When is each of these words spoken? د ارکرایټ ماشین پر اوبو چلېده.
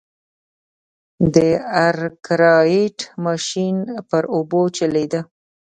د 1.33 1.35
ارکرایټ 1.87 2.99
ماشین 3.25 3.75
پر 4.09 4.23
اوبو 4.35 4.61
چلېده. 4.77 5.21